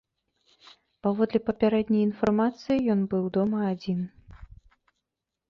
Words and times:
Паводле 1.07 1.41
папярэдняй 1.49 2.03
інфармацыі, 2.07 2.79
ён 2.95 3.01
быў 3.13 3.29
дома 3.37 3.59
адзін. 3.75 4.03